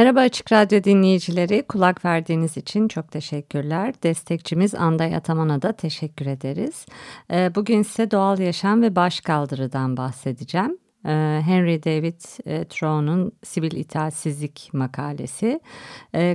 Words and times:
Merhaba 0.00 0.20
Açık 0.20 0.52
Radyo 0.52 0.84
dinleyicileri, 0.84 1.62
kulak 1.62 2.04
verdiğiniz 2.04 2.56
için 2.56 2.88
çok 2.88 3.10
teşekkürler. 3.10 3.94
Destekçimiz 4.02 4.74
Anday 4.74 5.16
Ataman'a 5.16 5.62
da 5.62 5.72
teşekkür 5.72 6.26
ederiz. 6.26 6.86
Ee, 7.32 7.54
bugün 7.54 7.82
size 7.82 8.10
doğal 8.10 8.38
yaşam 8.38 8.82
ve 8.82 8.96
başkaldırıdan 8.96 9.96
bahsedeceğim. 9.96 10.78
Ee, 11.06 11.40
Henry 11.46 11.82
David 11.84 12.46
e, 12.46 12.64
Thoreau'nun 12.64 13.32
Sivil 13.44 13.72
İtaatsizlik 13.72 14.70
makalesi. 14.72 15.60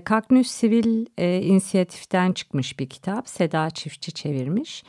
Kaknüs 0.03 0.47
Sivil 0.47 1.05
e, 1.17 1.41
İnisiyatif'ten 1.41 2.31
çıkmış 2.31 2.79
bir 2.79 2.89
kitap. 2.89 3.29
Seda 3.29 3.69
Çiftçi 3.69 4.11
çevirmiş. 4.11 4.83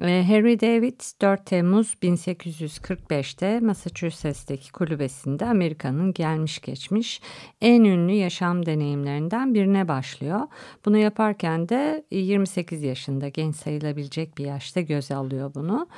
Harry 0.00 0.60
David 0.60 1.00
4 1.20 1.46
Temmuz 1.46 1.94
1845'te 2.02 3.60
Massachusetts'teki 3.60 4.72
kulübesinde 4.72 5.46
Amerika'nın 5.46 6.12
gelmiş 6.12 6.60
geçmiş 6.60 7.20
en 7.60 7.84
ünlü 7.84 8.12
yaşam 8.12 8.66
deneyimlerinden 8.66 9.54
birine 9.54 9.88
başlıyor. 9.88 10.40
Bunu 10.84 10.96
yaparken 10.96 11.68
de 11.68 12.04
28 12.10 12.82
yaşında 12.82 13.28
genç 13.28 13.56
sayılabilecek 13.56 14.38
bir 14.38 14.44
yaşta 14.44 14.80
göze 14.80 15.14
alıyor 15.14 15.54
bunu. 15.54 15.88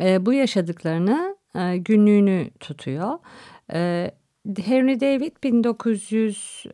Bu 0.00 0.32
yaşadıklarını 0.32 1.36
günlüğünü 1.76 2.50
tutuyor. 2.60 3.18
Henry 4.56 5.00
David 5.00 5.32
1900 5.42 6.64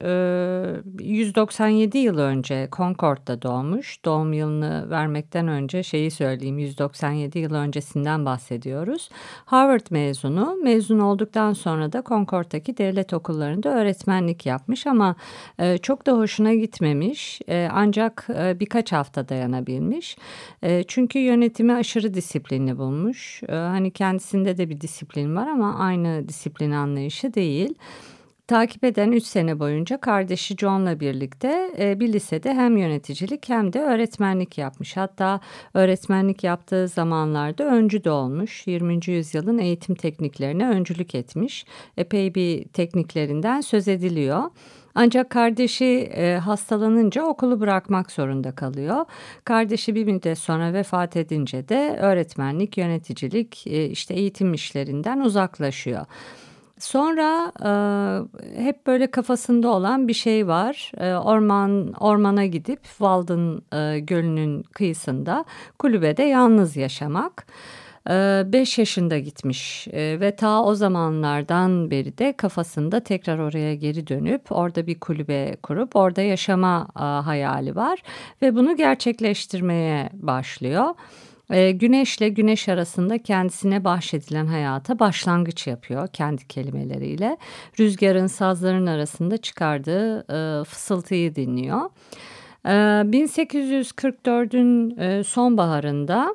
197 1.01 1.99
yıl 1.99 2.19
önce 2.19 2.69
Concord'da 2.73 3.43
doğmuş. 3.43 4.05
Doğum 4.05 4.33
yılını 4.33 4.91
vermekten 4.91 5.49
önce 5.49 5.83
şeyi 5.83 6.11
söyleyeyim 6.11 6.59
197 6.59 7.39
yıl 7.39 7.55
öncesinden 7.55 8.25
bahsediyoruz. 8.25 9.09
Harvard 9.45 9.87
mezunu. 9.91 10.57
Mezun 10.63 10.99
olduktan 10.99 11.53
sonra 11.53 11.93
da 11.93 12.03
Concord'daki 12.07 12.77
devlet 12.77 13.13
okullarında 13.13 13.75
öğretmenlik 13.75 14.47
yapmış 14.47 14.87
ama 14.87 15.17
çok 15.83 16.07
da 16.07 16.13
hoşuna 16.13 16.55
gitmemiş. 16.55 17.41
Ancak 17.71 18.27
birkaç 18.61 18.93
hafta 18.93 19.29
dayanabilmiş. 19.29 20.17
Çünkü 20.89 21.19
yönetimi 21.19 21.73
aşırı 21.73 22.15
disiplinli 22.15 22.79
bulmuş. 22.79 23.43
Hani 23.49 23.91
kendisinde 23.91 24.57
de 24.57 24.69
bir 24.69 24.81
disiplin 24.81 25.37
var 25.37 25.49
ama 25.49 25.79
aynı 25.79 26.29
disiplin 26.29 26.71
anlayışı 26.71 27.35
değil 27.35 27.54
değil. 27.55 27.75
Takip 28.47 28.85
eden 28.85 29.13
3 29.13 29.25
sene 29.25 29.59
boyunca 29.59 30.01
kardeşi 30.01 30.57
John'la 30.57 31.01
birlikte 31.01 31.71
e, 31.79 32.01
bir 32.01 32.13
lisede 32.13 32.55
hem 32.55 32.77
yöneticilik 32.77 33.49
hem 33.49 33.73
de 33.73 33.81
öğretmenlik 33.81 34.59
yapmış. 34.59 34.97
Hatta 34.97 35.41
öğretmenlik 35.75 36.45
yaptığı 36.45 36.89
zamanlarda 36.89 37.65
öncü 37.65 38.05
de 38.05 38.11
olmuş. 38.11 38.67
20. 38.67 39.01
yüzyılın 39.07 39.59
eğitim 39.59 39.95
tekniklerine 39.95 40.69
öncülük 40.69 41.15
etmiş. 41.15 41.67
Epey 41.97 42.35
bir 42.35 42.65
tekniklerinden 42.65 43.61
söz 43.61 43.89
ediliyor. 43.89 44.43
Ancak 44.95 45.31
kardeşi 45.31 46.11
e, 46.15 46.37
hastalanınca 46.37 47.23
okulu 47.23 47.61
bırakmak 47.61 48.11
zorunda 48.11 48.55
kalıyor. 48.55 49.05
Kardeşi 49.45 49.95
bir 49.95 50.05
müddet 50.05 50.39
sonra 50.39 50.73
vefat 50.73 51.17
edince 51.17 51.69
de 51.69 51.99
öğretmenlik, 52.01 52.79
yöneticilik, 52.79 53.67
e, 53.67 53.87
işte 53.87 54.15
eğitim 54.15 54.55
işlerinden 54.55 55.21
uzaklaşıyor. 55.21 56.07
Sonra 56.79 57.53
e, 57.65 57.71
hep 58.63 58.87
böyle 58.87 59.11
kafasında 59.11 59.69
olan 59.69 60.09
bir 60.09 60.15
şey 60.15 60.47
var. 60.49 60.93
E, 60.99 61.15
orman 61.15 61.93
ormana 61.93 62.47
gidip 62.47 62.85
Walden 62.85 63.61
e, 63.73 64.01
Gölü'nün 64.01 64.63
kıyısında 64.63 65.45
kulübede 65.79 66.23
yalnız 66.23 66.77
yaşamak. 66.77 67.47
5 68.07 68.79
yaşında 68.79 69.19
gitmiş 69.19 69.89
ve 69.93 70.37
ta 70.37 70.65
o 70.65 70.75
zamanlardan 70.75 71.91
beri 71.91 72.19
de 72.19 72.33
kafasında 72.37 73.01
tekrar 73.01 73.39
oraya 73.39 73.75
geri 73.75 74.07
dönüp 74.07 74.53
orada 74.53 74.87
bir 74.87 75.01
kulübe 75.01 75.57
kurup 75.63 75.97
orada 75.97 76.23
yaşama 76.23 76.89
hayali 77.25 77.77
var 77.77 78.03
ve 78.43 78.55
bunu 78.55 78.77
gerçekleştirmeye 78.77 80.11
başlıyor. 80.13 80.95
E, 81.51 81.71
güneşle 81.71 82.29
güneş 82.29 82.69
arasında 82.69 83.23
kendisine 83.23 83.85
bahşedilen 83.85 84.47
hayata 84.47 84.99
başlangıç 84.99 85.67
yapıyor 85.67 86.09
kendi 86.09 86.49
kelimeleriyle. 86.49 87.37
Rüzgarın 87.81 88.27
sazların 88.27 88.87
arasında 88.87 89.37
çıkardığı 89.37 90.19
e, 90.19 90.65
fısıltıyı 90.65 91.35
dinliyor. 91.35 91.91
E, 92.67 92.71
1844'ün 92.71 94.99
e, 94.99 95.25
sonbaharında 95.25 96.35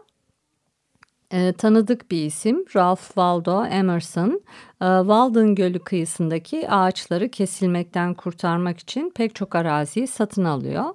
e, 1.32 1.54
tanıdık 1.54 2.12
bir 2.12 2.26
isim 2.26 2.66
Ralph 2.76 3.02
Waldo 3.02 3.66
Emerson, 3.66 4.42
e, 4.82 4.86
Walden 5.00 5.56
Gölü 5.56 5.80
kıyısındaki 5.80 6.70
ağaçları 6.70 7.30
kesilmekten 7.30 8.14
kurtarmak 8.14 8.80
için 8.80 9.12
pek 9.16 9.36
çok 9.36 9.56
araziyi 9.56 10.08
satın 10.08 10.46
alıyor. 10.46 10.86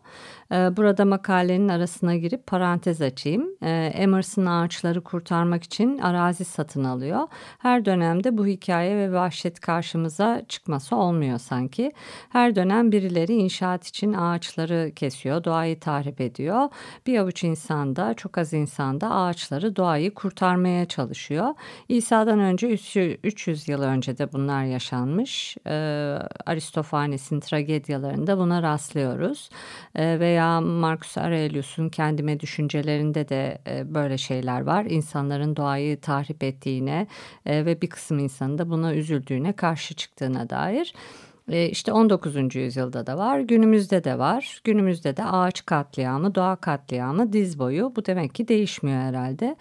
Ee, 0.54 0.76
burada 0.76 1.04
makalenin 1.04 1.68
arasına 1.68 2.16
girip 2.16 2.46
parantez 2.46 3.02
açayım. 3.02 3.48
Ee, 3.62 3.92
Emerson 3.94 4.46
ağaçları 4.46 5.00
kurtarmak 5.00 5.64
için 5.64 5.98
arazi 5.98 6.44
satın 6.44 6.84
alıyor. 6.84 7.20
Her 7.58 7.84
dönemde 7.84 8.38
bu 8.38 8.46
hikaye 8.46 8.96
ve 8.96 9.12
vahşet 9.12 9.60
karşımıza 9.60 10.42
çıkması 10.48 10.96
olmuyor 10.96 11.38
sanki. 11.38 11.92
Her 12.28 12.54
dönem 12.54 12.92
birileri 12.92 13.34
inşaat 13.34 13.86
için 13.86 14.12
ağaçları 14.12 14.92
kesiyor, 14.96 15.44
doğayı 15.44 15.80
tahrip 15.80 16.20
ediyor. 16.20 16.68
Bir 17.06 17.18
avuç 17.18 17.44
insan 17.44 17.96
da 17.96 18.14
çok 18.14 18.38
az 18.38 18.52
insan 18.52 19.00
da 19.00 19.10
ağaçları 19.10 19.76
doğayı 19.76 20.14
kurtarmaya 20.14 20.84
çalışıyor. 20.86 21.54
İsa'dan 21.88 22.40
önce 22.40 22.68
300 23.24 23.68
yıl 23.68 23.82
önce 23.82 24.18
de 24.18 24.32
bunlar 24.32 24.64
yaşanmış. 24.64 25.56
Ee, 25.66 25.70
Aristofanes'in 26.46 27.40
tragedyalarında 27.40 28.38
buna 28.38 28.62
rastlıyoruz. 28.62 29.50
Veya 29.96 30.43
veya 30.44 30.60
Marcus 30.60 31.18
Aurelius'un 31.18 31.88
kendime 31.88 32.40
düşüncelerinde 32.40 33.28
de 33.28 33.58
e, 33.66 33.94
böyle 33.94 34.18
şeyler 34.18 34.60
var. 34.60 34.84
İnsanların 34.84 35.56
doğayı 35.56 36.00
tahrip 36.00 36.42
ettiğine 36.42 37.06
e, 37.46 37.66
ve 37.66 37.80
bir 37.80 37.90
kısım 37.90 38.18
insanın 38.18 38.58
da 38.58 38.70
buna 38.70 38.94
üzüldüğüne 38.94 39.52
karşı 39.52 39.94
çıktığına 39.94 40.50
dair. 40.50 40.94
E, 41.48 41.68
işte 41.68 41.92
19. 41.92 42.54
yüzyılda 42.54 43.06
da 43.06 43.18
var, 43.18 43.40
günümüzde 43.40 44.04
de 44.04 44.18
var. 44.18 44.60
Günümüzde 44.64 45.16
de 45.16 45.24
ağaç 45.24 45.66
katliamı, 45.66 46.34
doğa 46.34 46.56
katliamı, 46.56 47.32
diz 47.32 47.58
boyu. 47.58 47.92
Bu 47.96 48.06
demek 48.06 48.34
ki 48.34 48.48
değişmiyor 48.48 49.00
herhalde. 49.00 49.56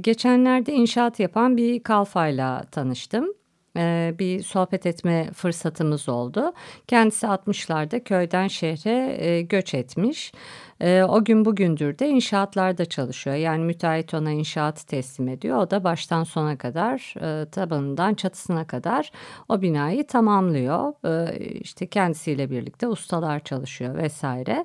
Geçenlerde 0.00 0.72
inşaat 0.72 1.20
yapan 1.20 1.56
bir 1.56 1.82
kalfayla 1.82 2.64
tanıştım 2.64 3.34
e, 3.76 4.14
bir 4.18 4.42
sohbet 4.42 4.86
etme 4.86 5.30
fırsatımız 5.34 6.08
oldu. 6.08 6.52
Kendisi 6.86 7.26
60'larda 7.26 8.04
köyden 8.04 8.48
şehre 8.48 9.16
e, 9.24 9.42
göç 9.42 9.74
etmiş. 9.74 10.32
E, 10.80 11.02
o 11.02 11.24
gün 11.24 11.44
bugündür 11.44 11.98
de 11.98 12.08
inşaatlarda 12.08 12.84
çalışıyor. 12.84 13.36
Yani 13.36 13.64
müteahhit 13.64 14.14
ona 14.14 14.30
inşaatı 14.30 14.86
teslim 14.86 15.28
ediyor. 15.28 15.58
O 15.58 15.70
da 15.70 15.84
baştan 15.84 16.24
sona 16.24 16.58
kadar 16.58 17.14
e, 17.20 17.50
tabanından 17.50 18.14
çatısına 18.14 18.66
kadar 18.66 19.10
o 19.48 19.62
binayı 19.62 20.06
tamamlıyor. 20.06 20.92
E, 21.06 21.38
işte 21.38 21.86
kendisiyle 21.86 22.50
birlikte 22.50 22.88
ustalar 22.88 23.40
çalışıyor 23.40 23.96
vesaire. 23.96 24.64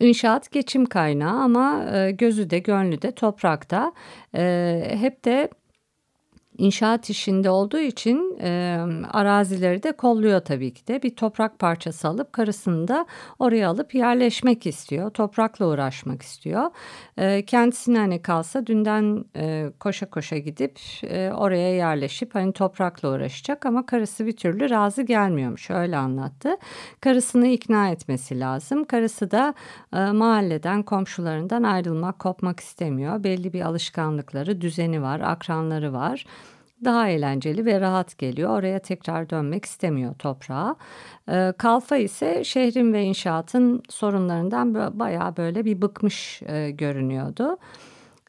İnşaat 0.00 0.50
geçim 0.50 0.86
kaynağı 0.86 1.40
ama 1.40 1.84
gözü 2.10 2.50
de 2.50 2.58
gönlü 2.58 3.02
de 3.02 3.12
toprakta. 3.12 3.92
Hep 5.00 5.24
de 5.24 5.48
İnşaat 6.58 7.10
işinde 7.10 7.50
olduğu 7.50 7.78
için 7.78 8.38
e, 8.40 8.78
arazileri 9.12 9.82
de 9.82 9.92
kolluyor 9.92 10.40
tabii 10.40 10.74
ki 10.74 10.86
de. 10.86 11.02
Bir 11.02 11.16
toprak 11.16 11.58
parçası 11.58 12.08
alıp 12.08 12.32
karısını 12.32 12.88
da 12.88 13.06
oraya 13.38 13.68
alıp 13.68 13.94
yerleşmek 13.94 14.66
istiyor. 14.66 15.10
Toprakla 15.10 15.66
uğraşmak 15.66 16.22
istiyor. 16.22 16.70
E, 17.18 17.44
kendisine 17.44 17.98
hani 17.98 18.22
kalsa 18.22 18.66
dünden 18.66 19.24
e, 19.36 19.70
koşa 19.80 20.10
koşa 20.10 20.38
gidip 20.38 20.80
e, 21.02 21.32
oraya 21.32 21.74
yerleşip 21.74 22.34
hani 22.34 22.52
toprakla 22.52 23.12
uğraşacak 23.12 23.66
ama 23.66 23.86
karısı 23.86 24.26
bir 24.26 24.36
türlü 24.36 24.70
razı 24.70 25.02
gelmiyormuş. 25.02 25.70
Öyle 25.70 25.96
anlattı. 25.96 26.56
Karısını 27.00 27.46
ikna 27.46 27.88
etmesi 27.88 28.40
lazım. 28.40 28.84
Karısı 28.84 29.30
da 29.30 29.54
e, 29.94 29.98
mahalleden 29.98 30.82
komşularından 30.82 31.62
ayrılmak, 31.62 32.18
kopmak 32.18 32.60
istemiyor. 32.60 33.24
Belli 33.24 33.52
bir 33.52 33.60
alışkanlıkları, 33.60 34.60
düzeni 34.60 35.02
var, 35.02 35.20
akranları 35.20 35.92
var. 35.92 36.24
Daha 36.84 37.08
eğlenceli 37.08 37.64
ve 37.64 37.80
rahat 37.80 38.18
geliyor. 38.18 38.50
Oraya 38.58 38.78
tekrar 38.78 39.30
dönmek 39.30 39.64
istemiyor 39.64 40.14
toprağa. 40.14 40.76
E, 41.28 41.52
Kalfa 41.58 41.96
ise 41.96 42.44
şehrin 42.44 42.92
ve 42.92 43.02
inşaatın 43.02 43.82
sorunlarından 43.88 44.74
bayağı 44.98 45.36
böyle 45.36 45.64
bir 45.64 45.82
bıkmış 45.82 46.42
e, 46.42 46.70
görünüyordu. 46.70 47.58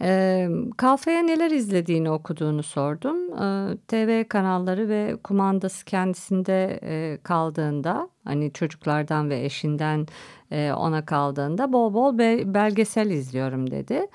E, 0.04 0.48
Kalfa'ya 0.78 1.22
neler 1.22 1.52
izlediğini 1.52 2.12
okuduğunu 2.12 2.64
sordum. 2.64 3.18
E, 3.44 3.78
TV 3.88 4.28
kanalları 4.28 4.90
ve 4.90 5.18
kumandası 5.24 5.86
kendisinde 5.86 6.80
e, 6.84 7.18
kaldığında 7.24 8.10
hani 8.26 8.54
çocuklardan 8.54 9.30
ve 9.30 9.46
eşinden 9.46 10.08
e, 10.52 10.72
ona 10.72 11.06
kaldığında 11.06 11.74
bol 11.74 11.94
bol 11.94 12.18
be, 12.18 12.54
belgesel 12.54 13.10
izliyorum 13.10 13.72
dedi. 13.72 13.94
E, 13.94 14.08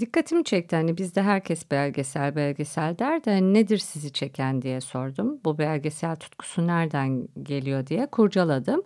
dikkatimi 0.00 0.44
çekti 0.44 0.76
hani 0.76 0.96
bizde 0.96 1.22
herkes 1.22 1.70
belgesel 1.70 2.36
belgesel 2.36 2.98
der 2.98 3.24
de 3.24 3.30
hani 3.30 3.54
nedir 3.54 3.78
sizi 3.78 4.12
çeken 4.12 4.62
diye 4.62 4.80
sordum. 4.80 5.40
Bu 5.44 5.58
belgesel 5.58 6.16
tutkusu 6.16 6.66
nereden 6.66 7.28
geliyor 7.42 7.86
diye 7.86 8.06
kurcaladım. 8.06 8.82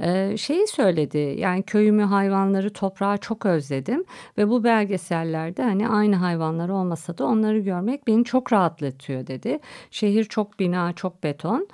E, 0.00 0.36
şeyi 0.36 0.66
söyledi 0.66 1.34
yani 1.38 1.62
köyümü 1.62 2.02
hayvanları 2.02 2.72
toprağı 2.72 3.18
çok 3.18 3.46
özledim 3.46 4.04
ve 4.38 4.48
bu 4.48 4.64
belgesellerde 4.64 5.62
hani 5.62 5.88
aynı 5.88 6.16
hayvanlar 6.16 6.68
olmasa 6.68 7.18
da 7.18 7.26
onları 7.26 7.58
görmek 7.58 8.06
beni 8.06 8.24
çok 8.24 8.52
rahatlatıyor 8.52 9.26
dedi. 9.26 9.58
Şehir 9.90 10.24
çok 10.24 10.58
bina 10.58 10.92
çok 10.92 11.22
beton. 11.22 11.68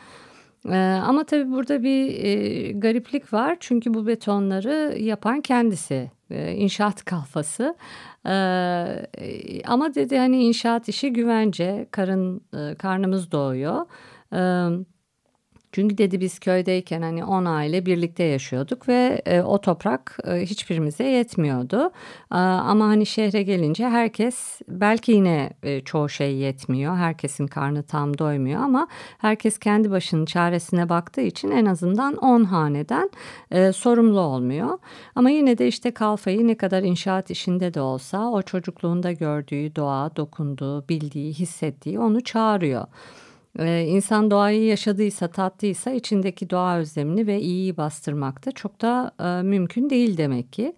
Ee, 0.69 0.77
ama 1.07 1.25
tabii 1.25 1.51
burada 1.51 1.83
bir 1.83 2.25
e, 2.25 2.73
gariplik 2.73 3.33
var 3.33 3.57
çünkü 3.61 3.95
bu 3.95 4.07
betonları 4.07 4.99
yapan 4.99 5.41
kendisi 5.41 5.95
e, 5.95 6.18
inşaat 6.35 7.05
kalfası 7.05 7.77
ee, 8.27 9.63
ama 9.67 9.95
dedi 9.95 10.19
hani 10.19 10.45
inşaat 10.45 10.89
işi 10.89 11.13
güvence 11.13 11.89
karın 11.91 12.41
e, 12.57 12.75
karnımız 12.75 13.33
doğuyor. 13.33 13.87
Çünkü 15.79 15.99
dedi 15.99 16.21
biz 16.21 16.39
köydeyken 16.39 17.03
hani 17.03 17.25
10 17.25 17.45
aile 17.45 17.87
birlikte 17.87 18.25
yaşıyorduk 18.25 18.89
ve 18.89 19.23
e, 19.27 19.43
o 19.43 19.61
toprak 19.61 20.19
e, 20.25 20.41
hiçbirimize 20.41 21.05
yetmiyordu. 21.05 21.91
E, 22.33 22.37
ama 22.37 22.87
hani 22.89 23.07
şehre 23.07 23.43
gelince 23.43 23.89
herkes 23.89 24.61
belki 24.69 25.13
yine 25.13 25.51
e, 25.63 25.81
çoğu 25.81 26.09
şey 26.09 26.35
yetmiyor. 26.35 26.97
Herkesin 26.97 27.47
karnı 27.47 27.83
tam 27.83 28.19
doymuyor 28.19 28.63
ama 28.63 28.89
herkes 29.19 29.59
kendi 29.59 29.91
başının 29.91 30.25
çaresine 30.25 30.89
baktığı 30.89 31.21
için 31.21 31.51
en 31.51 31.67
azından 31.67 32.17
10 32.17 32.45
haneden 32.45 33.11
e, 33.51 33.73
sorumlu 33.73 34.21
olmuyor. 34.21 34.79
Ama 35.15 35.31
yine 35.31 35.59
de 35.59 35.69
işte 35.69 35.91
Kalfa'yı 35.91 36.47
ne 36.47 36.57
kadar 36.57 36.83
inşaat 36.83 37.31
işinde 37.31 37.75
de 37.75 37.81
olsa 37.81 38.31
o 38.31 38.43
çocukluğunda 38.43 39.13
gördüğü 39.13 39.77
doğa, 39.77 40.17
dokunduğu, 40.17 40.89
bildiği, 40.89 41.33
hissettiği 41.33 42.01
onu 42.01 42.25
çağırıyor. 42.25 42.87
Ee, 43.59 43.85
insan 43.89 44.31
doğayı 44.31 44.65
yaşadıysa, 44.65 45.29
tattıysa 45.29 45.91
içindeki 45.91 46.51
doğa 46.51 46.79
özlemini 46.79 47.27
ve 47.27 47.41
iyiyi 47.41 47.77
bastırmakta 47.77 48.53
çok 48.53 48.81
da 48.83 49.13
e, 49.21 49.43
mümkün 49.43 49.91
değil 49.91 50.17
demek 50.17 50.53
ki. 50.53 50.77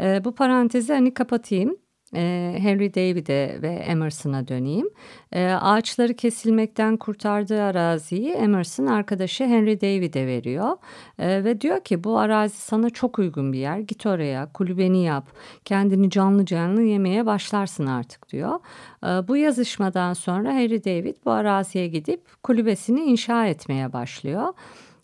E, 0.00 0.24
bu 0.24 0.34
parantezi 0.34 0.92
hani 0.92 1.14
kapatayım. 1.14 1.76
Ee, 2.14 2.56
Henry 2.58 2.94
David'e 2.94 3.58
ve 3.62 3.68
Emerson'a 3.68 4.48
döneyim. 4.48 4.88
Ee, 5.32 5.46
ağaçları 5.46 6.14
kesilmekten 6.14 6.96
kurtardığı 6.96 7.62
araziyi 7.62 8.32
Emerson 8.32 8.86
arkadaşı 8.86 9.44
Henry 9.44 9.80
David'e 9.80 10.26
veriyor. 10.26 10.76
Ee, 11.18 11.44
ve 11.44 11.60
diyor 11.60 11.80
ki 11.80 12.04
bu 12.04 12.18
arazi 12.18 12.56
sana 12.56 12.90
çok 12.90 13.18
uygun 13.18 13.52
bir 13.52 13.58
yer. 13.58 13.78
Git 13.78 14.06
oraya 14.06 14.52
kulübeni 14.52 15.04
yap. 15.04 15.26
Kendini 15.64 16.10
canlı 16.10 16.46
canlı 16.46 16.82
yemeye 16.82 17.26
başlarsın 17.26 17.86
artık 17.86 18.28
diyor. 18.28 18.60
Bu 19.28 19.36
yazışmadan 19.36 20.12
sonra 20.12 20.52
Henry 20.52 20.84
David 20.84 21.16
bu 21.24 21.30
araziye 21.30 21.86
gidip 21.86 22.42
kulübesini 22.42 23.00
inşa 23.00 23.46
etmeye 23.46 23.92
başlıyor. 23.92 24.52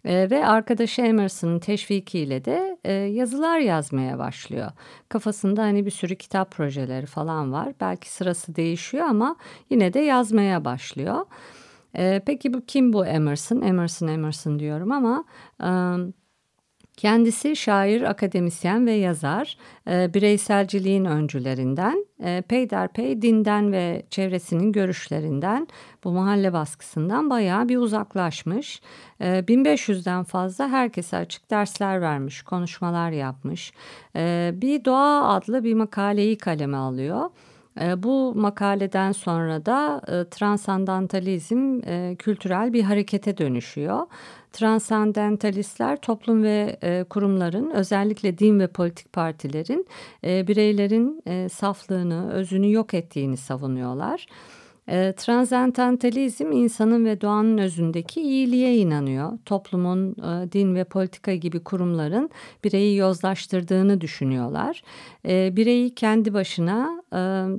E, 0.04 0.30
ve 0.30 0.46
arkadaşı 0.46 1.02
Emerson'ın 1.02 1.58
teşvikiyle 1.58 2.44
de 2.44 2.78
e, 2.84 2.92
yazılar 2.92 3.58
yazmaya 3.58 4.18
başlıyor. 4.18 4.70
Kafasında 5.08 5.62
hani 5.62 5.86
bir 5.86 5.90
sürü 5.90 6.16
kitap 6.16 6.50
projeleri 6.50 7.06
falan 7.06 7.52
var. 7.52 7.68
Belki 7.80 8.10
sırası 8.10 8.56
değişiyor 8.56 9.06
ama 9.06 9.36
yine 9.70 9.92
de 9.92 10.00
yazmaya 10.00 10.64
başlıyor. 10.64 11.26
E, 11.94 12.22
peki 12.26 12.54
bu 12.54 12.66
kim 12.66 12.92
bu 12.92 13.06
Emerson? 13.06 13.60
Emerson 13.60 14.08
Emerson 14.08 14.58
diyorum 14.58 14.92
ama... 14.92 15.24
E, 15.62 15.68
Kendisi 16.96 17.56
şair, 17.56 18.02
akademisyen 18.02 18.86
ve 18.86 18.92
yazar, 18.92 19.56
e, 19.90 20.14
bireyselciliğin 20.14 21.04
öncülerinden, 21.04 22.06
e, 22.24 22.42
peyderpey 22.48 23.22
dinden 23.22 23.72
ve 23.72 24.02
çevresinin 24.10 24.72
görüşlerinden, 24.72 25.68
bu 26.04 26.12
mahalle 26.12 26.52
baskısından 26.52 27.30
bayağı 27.30 27.68
bir 27.68 27.76
uzaklaşmış. 27.76 28.80
E, 29.20 29.48
1500'den 29.48 30.24
fazla 30.24 30.68
herkese 30.68 31.16
açık 31.16 31.50
dersler 31.50 32.00
vermiş, 32.00 32.42
konuşmalar 32.42 33.10
yapmış. 33.10 33.72
E, 34.16 34.52
bir 34.54 34.84
Doğa 34.84 35.28
adlı 35.28 35.64
bir 35.64 35.74
makaleyi 35.74 36.38
kaleme 36.38 36.76
alıyor. 36.76 37.30
E, 37.80 38.02
bu 38.02 38.34
makaleden 38.34 39.12
sonra 39.12 39.66
da 39.66 40.02
e, 40.08 40.28
transandantalizm 40.30 41.80
e, 41.86 42.16
kültürel 42.18 42.72
bir 42.72 42.82
harekete 42.82 43.38
dönüşüyor. 43.38 44.06
Transandentalistler 44.52 46.00
toplum 46.00 46.42
ve 46.42 46.76
e, 46.82 47.04
kurumların 47.04 47.70
özellikle 47.70 48.38
din 48.38 48.60
ve 48.60 48.66
politik 48.66 49.12
partilerin 49.12 49.86
e, 50.24 50.48
bireylerin 50.48 51.22
e, 51.26 51.48
saflığını, 51.48 52.32
özünü 52.32 52.72
yok 52.72 52.94
ettiğini 52.94 53.36
savunuyorlar. 53.36 54.26
E, 54.88 55.12
transendentalizm 55.16 56.52
insanın 56.52 57.04
ve 57.04 57.20
doğanın 57.20 57.58
özündeki 57.58 58.20
iyiliğe 58.20 58.76
inanıyor. 58.76 59.38
Toplumun, 59.44 60.10
e, 60.12 60.52
din 60.52 60.74
ve 60.74 60.84
politika 60.84 61.34
gibi 61.34 61.60
kurumların 61.60 62.30
bireyi 62.64 62.96
yozlaştırdığını 62.96 64.00
düşünüyorlar. 64.00 64.82
E, 65.28 65.56
bireyi 65.56 65.94
kendi 65.94 66.34
başına 66.34 67.02
e, 67.12 67.16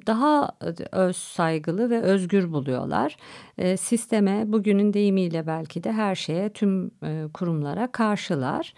daha 0.08 0.52
öz 0.92 1.18
saygılı 1.18 1.90
ve 1.90 2.02
özgür 2.02 2.52
buluyorlar. 2.52 3.18
E, 3.58 3.78
sisteme 3.78 4.44
bugünün 4.48 4.94
deyimiyle 4.94 5.48
belki 5.48 5.84
de 5.84 5.92
her 5.92 6.16
şeye 6.16 6.50
tüm 6.50 6.92
e, 7.04 7.26
kurumlara 7.34 7.92
karşılar. 7.92 8.74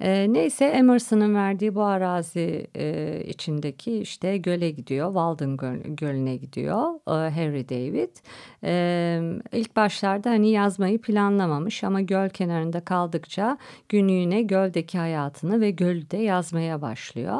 E, 0.00 0.32
neyse 0.32 0.64
Emerson'ın 0.64 1.34
verdiği 1.34 1.74
bu 1.74 1.82
arazi 1.82 2.66
e, 2.76 3.22
içindeki 3.26 3.98
işte 3.98 4.36
göle 4.36 4.70
gidiyor. 4.70 5.06
Walden 5.06 5.56
Göl, 5.56 5.76
Gölü'ne 5.84 6.36
gidiyor 6.36 6.94
e, 7.08 7.30
Harry 7.30 7.68
David. 7.68 8.16
E, 8.64 9.20
ilk 9.52 9.76
başlarda 9.76 10.30
hani 10.30 10.50
yazmayı 10.50 11.00
planlamamış 11.00 11.84
ama 11.84 12.00
göl 12.00 12.28
kenarında 12.28 12.80
kaldıkça 12.80 13.58
günlüğüne 13.88 14.42
göldeki 14.42 14.98
hayatını 14.98 15.60
ve 15.60 15.70
gölü 15.70 16.10
de 16.10 16.16
yazmaya 16.16 16.82
başlıyor. 16.82 17.38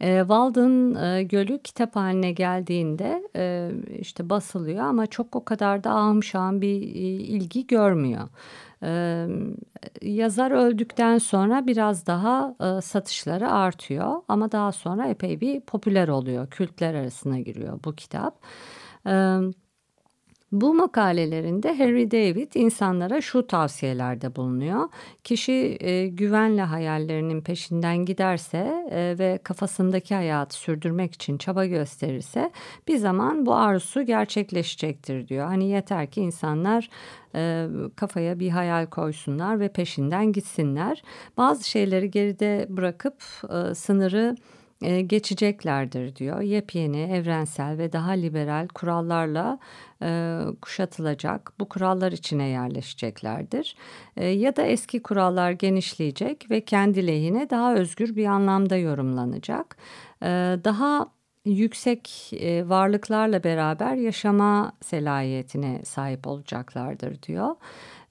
E, 0.00 0.18
Walden 0.18 0.94
e, 0.94 1.22
Gölü 1.22 1.58
kitap 1.58 1.96
haline 1.96 2.32
geldiğinde 2.32 3.22
e, 3.36 3.70
işte 3.98 4.30
basılıyor 4.30 4.84
ama 4.84 5.06
çok 5.06 5.36
o 5.36 5.44
kadar 5.44 5.84
da 5.84 5.90
ahım 5.94 6.22
şahım 6.22 6.60
bir 6.60 6.82
e, 6.82 7.08
ilgi 7.08 7.66
görmüyor. 7.66 8.28
Yazar 10.02 10.50
öldükten 10.50 11.18
sonra 11.18 11.66
biraz 11.66 12.06
daha 12.06 12.54
satışları 12.82 13.50
artıyor 13.50 14.22
ama 14.28 14.52
daha 14.52 14.72
sonra 14.72 15.06
epey 15.06 15.40
bir 15.40 15.60
popüler 15.60 16.08
oluyor. 16.08 16.50
Kültler 16.50 16.94
arasına 16.94 17.38
giriyor 17.40 17.80
bu 17.84 17.94
kitap. 17.96 18.40
Evet. 19.06 19.67
Bu 20.52 20.74
makalelerinde 20.74 21.78
Harry 21.78 22.10
David 22.10 22.52
insanlara 22.54 23.20
şu 23.20 23.46
tavsiyelerde 23.46 24.36
bulunuyor. 24.36 24.88
Kişi 25.24 25.76
e, 25.80 26.08
güvenle 26.08 26.62
hayallerinin 26.62 27.40
peşinden 27.40 27.96
giderse 27.96 28.88
e, 28.90 29.18
ve 29.18 29.38
kafasındaki 29.44 30.14
hayatı 30.14 30.56
sürdürmek 30.56 31.14
için 31.14 31.38
çaba 31.38 31.64
gösterirse 31.64 32.50
bir 32.88 32.96
zaman 32.96 33.46
bu 33.46 33.54
arzusu 33.54 34.02
gerçekleşecektir 34.02 35.28
diyor. 35.28 35.46
Hani 35.46 35.68
yeter 35.68 36.10
ki 36.10 36.20
insanlar 36.20 36.90
e, 37.34 37.66
kafaya 37.96 38.40
bir 38.40 38.50
hayal 38.50 38.86
koysunlar 38.86 39.60
ve 39.60 39.68
peşinden 39.68 40.32
gitsinler. 40.32 41.02
Bazı 41.36 41.68
şeyleri 41.68 42.10
geride 42.10 42.66
bırakıp 42.68 43.22
e, 43.50 43.74
sınırı 43.74 44.36
e, 44.82 45.00
geçeceklerdir 45.00 46.16
diyor. 46.16 46.40
Yepyeni, 46.40 47.00
evrensel 47.00 47.78
ve 47.78 47.92
daha 47.92 48.10
liberal 48.10 48.68
kurallarla 48.68 49.58
e, 50.02 50.40
kuşatılacak, 50.62 51.52
bu 51.60 51.68
kurallar 51.68 52.12
içine 52.12 52.48
yerleşeceklerdir. 52.48 53.76
E, 54.16 54.26
ya 54.26 54.56
da 54.56 54.62
eski 54.62 55.02
kurallar 55.02 55.50
genişleyecek 55.50 56.50
ve 56.50 56.60
kendi 56.60 57.06
lehine 57.06 57.50
daha 57.50 57.74
özgür 57.74 58.16
bir 58.16 58.26
anlamda 58.26 58.76
yorumlanacak. 58.76 59.76
E, 60.22 60.26
daha 60.64 61.06
yüksek 61.44 62.30
e, 62.32 62.68
varlıklarla 62.68 63.44
beraber 63.44 63.94
yaşama 63.94 64.72
selayetine 64.82 65.84
sahip 65.84 66.26
olacaklardır 66.26 67.22
diyor. 67.22 67.54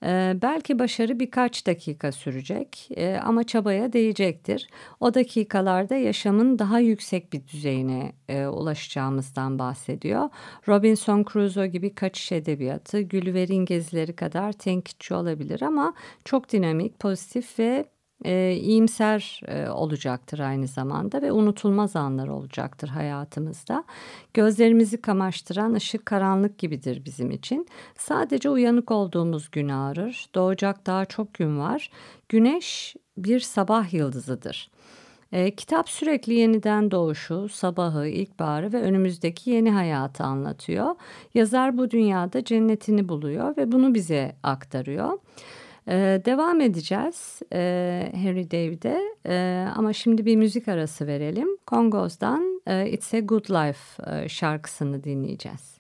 E, 0.04 0.34
belki 0.42 0.80
başarı 0.80 1.20
birkaç 1.20 1.68
dakika 1.68 2.12
sürecek 2.12 2.90
e, 2.96 3.20
ama 3.24 3.44
çabaya 3.44 3.94
değecektir. 3.94 4.70
O 5.00 5.14
dakikalarda 5.14 5.96
yaşamın 5.96 6.60
daha 6.60 6.80
yüksek 6.80 7.34
bir 7.34 7.48
düzeyine 7.48 8.14
e, 8.30 8.48
ulaşacağımızdan 8.48 9.60
bahsediyor. 9.60 10.30
Robinson 10.68 11.26
Crusoe 11.34 11.68
gibi 11.68 11.96
kaçış 11.96 12.32
edebiyatı, 12.32 13.02
Gülver'in 13.02 13.66
gezileri 13.66 14.16
kadar 14.16 14.54
tenkitçi 14.54 15.14
olabilir 15.14 15.62
ama 15.62 15.94
çok 16.26 16.52
dinamik, 16.52 17.00
pozitif 17.00 17.60
ve 17.60 17.86
e, 18.26 18.54
iyimser 18.62 19.42
e, 19.48 19.70
olacaktır 19.70 20.40
aynı 20.40 20.68
zamanda 20.68 21.22
ve 21.22 21.32
unutulmaz 21.32 21.96
anlar 21.96 22.28
olacaktır 22.28 22.88
hayatımızda. 22.88 23.84
Gözlerimizi 24.34 25.02
kamaştıran 25.02 25.74
ışık 25.74 26.06
karanlık 26.06 26.58
gibidir 26.58 27.06
bizim 27.06 27.32
için. 27.32 27.68
Sadece 27.98 28.50
uyanık 28.50 28.92
olduğumuz 28.92 29.52
gün 29.52 29.70
ağrır. 29.70 30.26
Doğacak 30.36 30.86
daha 30.86 31.06
çok 31.06 31.34
gün 31.34 31.60
var. 31.60 31.92
Güneş 32.30 32.96
bir 33.18 33.40
sabah 33.40 33.94
yıldızıdır. 33.94 34.70
E, 35.32 35.56
kitap 35.56 35.90
sürekli 35.90 36.34
yeniden 36.34 36.92
doğuşu, 36.92 37.50
sabahı, 37.50 38.08
ilkbaharı 38.08 38.74
ve 38.74 38.82
önümüzdeki 38.82 39.50
yeni 39.50 39.72
hayatı 39.72 40.24
anlatıyor. 40.24 40.96
Yazar 41.34 41.78
bu 41.78 41.92
dünyada 41.92 42.44
cennetini 42.44 43.10
buluyor 43.10 43.58
ve 43.58 43.72
bunu 43.72 43.94
bize 43.94 44.36
aktarıyor. 44.44 45.18
Ee, 45.90 46.22
devam 46.26 46.62
edeceğiz 46.62 47.42
e, 47.54 48.12
Harry 48.24 48.52
David'e 48.52 49.02
e, 49.26 49.68
ama 49.76 49.94
şimdi 49.94 50.26
bir 50.26 50.36
müzik 50.36 50.68
arası 50.68 51.08
verelim. 51.08 51.48
Kongos'dan 51.66 52.62
e, 52.68 52.90
It's 52.90 53.14
a 53.14 53.20
Good 53.20 53.50
Life 53.50 54.12
e, 54.12 54.30
şarkısını 54.30 55.04
dinleyeceğiz. 55.04 55.77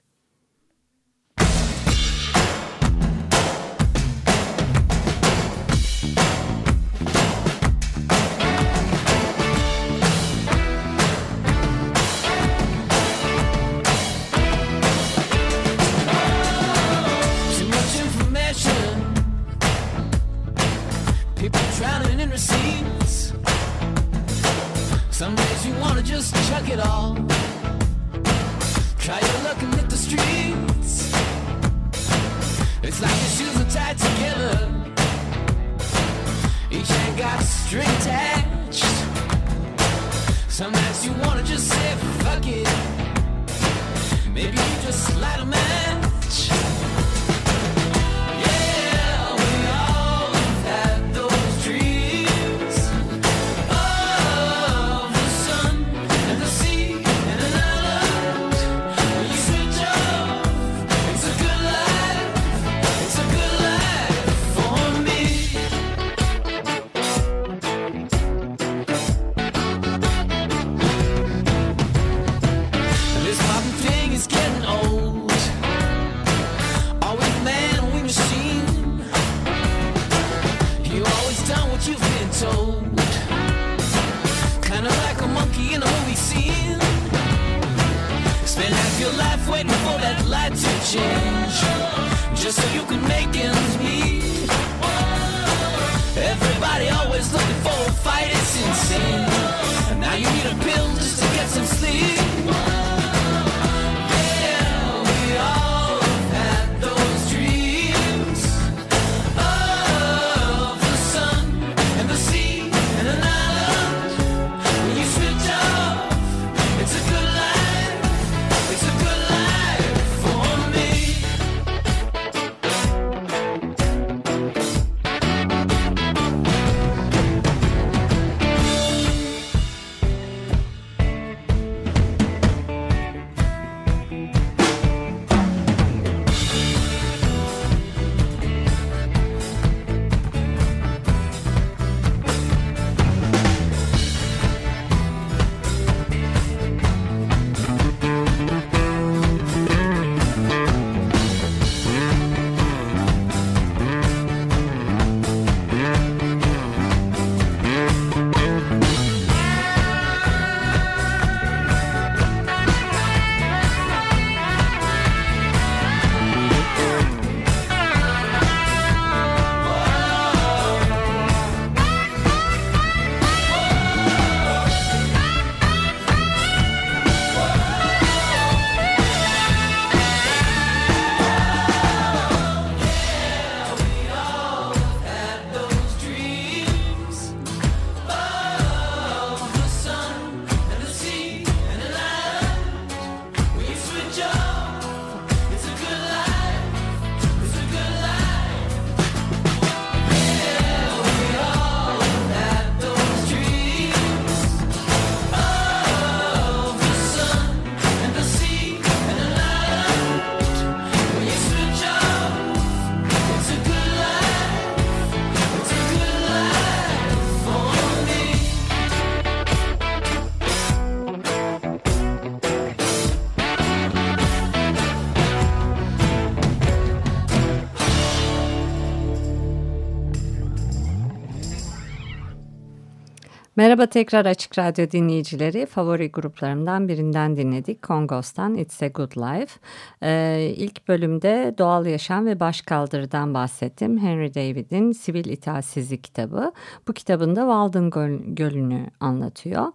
Merhaba 233.58 233.86
tekrar 233.86 234.26
Açık 234.26 234.58
Radyo 234.60 234.92
dinleyicileri. 234.92 235.66
Favori 235.66 236.12
gruplarımdan 236.12 236.88
birinden 236.88 237.38
dinledik. 237.38 237.82
Kongos'tan 237.82 238.56
It's 238.56 238.84
a 238.84 238.88
Good 238.88 239.12
Life. 239.12 239.60
Ee, 240.04 240.54
ilk 240.58 240.88
bölümde 240.88 241.56
doğal 241.58 241.86
yaşam 241.86 242.26
ve 242.26 242.40
başkaldırıdan 242.40 243.34
bahsettim. 243.34 243.98
Henry 243.98 244.34
David'in 244.34 244.92
Sivil 244.92 245.26
İtaatsizlik 245.26 246.04
kitabı. 246.04 246.52
Bu 246.88 246.94
kitabında 246.94 247.40
Walden 247.40 247.90
Gölü'nü 248.36 248.86
anlatıyor. 249.00 249.66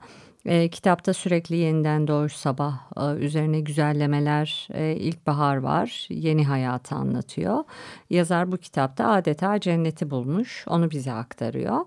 E, 0.46 0.68
kitapta 0.68 1.12
sürekli 1.12 1.56
yeniden 1.56 2.08
doğuş 2.08 2.32
sabah 2.32 2.78
e, 2.96 3.18
üzerine 3.18 3.60
güzellemeler, 3.60 4.68
e, 4.74 4.96
ilkbahar 4.96 5.56
var, 5.56 6.06
yeni 6.10 6.44
hayatı 6.44 6.94
anlatıyor. 6.94 7.64
Yazar 8.10 8.52
bu 8.52 8.56
kitapta 8.56 9.08
adeta 9.08 9.60
cenneti 9.60 10.10
bulmuş, 10.10 10.64
onu 10.68 10.90
bize 10.90 11.12
aktarıyor. 11.12 11.80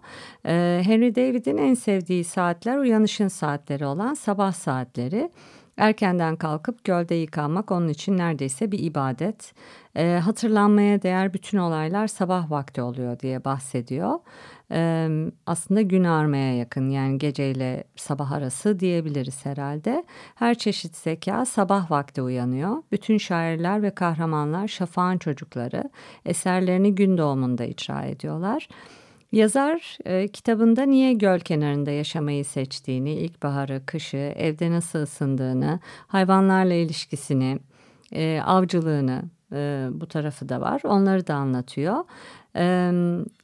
E, 0.45 0.81
Henry 0.85 1.15
David'in 1.15 1.57
en 1.57 1.73
sevdiği 1.73 2.23
saatler 2.23 2.77
uyanışın 2.77 3.27
saatleri 3.27 3.85
olan 3.85 4.13
sabah 4.13 4.53
saatleri. 4.53 5.31
Erkenden 5.77 6.35
kalkıp 6.35 6.83
gölde 6.83 7.15
yıkanmak 7.15 7.71
onun 7.71 7.87
için 7.89 8.17
neredeyse 8.17 8.71
bir 8.71 8.79
ibadet. 8.79 9.53
E, 9.95 10.19
hatırlanmaya 10.23 11.01
değer 11.01 11.33
bütün 11.33 11.57
olaylar 11.57 12.07
sabah 12.07 12.51
vakti 12.51 12.81
oluyor 12.81 13.19
diye 13.19 13.45
bahsediyor 13.45 14.19
aslında 15.45 15.81
gün 15.81 16.03
armaya 16.03 16.55
yakın 16.57 16.89
yani 16.89 17.17
geceyle 17.17 17.83
sabah 17.95 18.31
arası 18.31 18.79
diyebiliriz 18.79 19.45
herhalde. 19.45 20.05
Her 20.35 20.55
çeşit 20.55 20.95
zeka 20.95 21.45
sabah 21.45 21.91
vakti 21.91 22.21
uyanıyor. 22.21 22.83
Bütün 22.91 23.17
şairler 23.17 23.83
ve 23.83 23.89
kahramanlar 23.95 24.67
şafağın 24.67 25.17
çocukları 25.17 25.83
eserlerini 26.25 26.95
gün 26.95 27.17
doğumunda 27.17 27.65
icra 27.65 28.05
ediyorlar. 28.05 28.67
Yazar 29.31 29.97
e, 30.05 30.27
kitabında 30.27 30.83
niye 30.83 31.13
göl 31.13 31.39
kenarında 31.39 31.91
yaşamayı 31.91 32.45
seçtiğini, 32.45 33.13
ilkbaharı, 33.13 33.85
kışı, 33.85 34.17
evde 34.17 34.71
nasıl 34.71 34.99
ısındığını, 34.99 35.79
hayvanlarla 36.07 36.73
ilişkisini, 36.73 37.59
e, 38.11 38.41
avcılığını 38.45 39.23
e, 39.53 39.87
bu 39.91 40.07
tarafı 40.07 40.49
da 40.49 40.61
var. 40.61 40.81
Onları 40.83 41.27
da 41.27 41.35
anlatıyor. 41.35 42.03
E, 42.55 42.91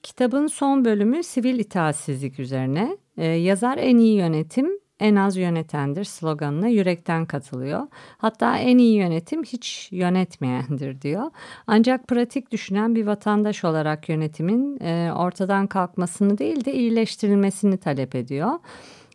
kitabın 0.04 0.48
son 0.48 0.86
bölümü 0.86 1.24
sivil 1.24 1.60
itaatsizlik 1.60 2.40
üzerine. 2.40 2.98
E, 3.18 3.26
yazar 3.26 3.78
en 3.78 3.98
iyi 3.98 4.16
yönetim 4.16 4.82
en 5.02 5.16
az 5.16 5.38
yönetendir 5.38 6.04
sloganına 6.04 6.68
yürekten 6.68 7.26
katılıyor. 7.26 7.88
Hatta 8.18 8.58
en 8.58 8.78
iyi 8.78 8.96
yönetim 8.96 9.44
hiç 9.44 9.90
yönetmeyendir 9.92 11.02
diyor. 11.02 11.32
Ancak 11.68 12.08
pratik 12.08 12.52
düşünen 12.52 12.96
bir 12.96 13.06
vatandaş 13.06 13.64
olarak 13.64 14.10
yönetimin 14.10 14.80
e, 14.80 15.12
ortadan 15.14 15.68
kalkmasını 15.68 16.38
değil 16.38 16.66
de 16.66 16.74
iyileştirilmesini 16.74 17.78
talep 17.78 18.16
ediyor. 18.16 18.52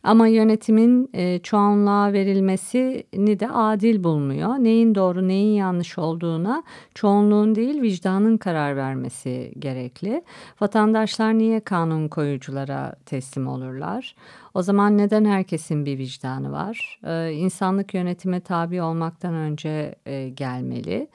Ama 0.07 0.29
yönetimin 0.29 1.11
e, 1.15 1.39
çoğunluğa 1.39 2.13
verilmesini 2.13 3.41
de 3.41 3.49
adil 3.49 4.05
bulmuyor. 4.05 4.49
Neyin 4.49 4.95
doğru 4.95 5.29
neyin 5.29 5.55
yanlış 5.55 5.99
olduğuna 5.99 6.63
çoğunluğun 6.95 7.55
değil 7.55 7.83
vicdanın 7.83 8.37
karar 8.37 8.77
vermesi 8.77 9.53
gerekli. 9.59 10.23
Vatandaşlar 10.61 11.39
niye 11.39 11.61
kanun 11.61 12.09
koyuculara 12.09 12.95
teslim 13.07 13.47
olurlar? 13.47 14.15
O 14.55 14.63
zaman 14.63 14.99
neden 14.99 15.25
herkesin 15.25 15.87
bir 15.87 15.99
vicdanı 15.99 16.53
var? 16.53 17.01
Ee, 17.07 17.33
insanlık 17.33 17.95
yönetime 17.95 18.41
tabi 18.41 18.83
olmaktan 18.83 19.35
önce 19.35 19.95
e, 20.07 20.29
gelmeli. 20.29 21.09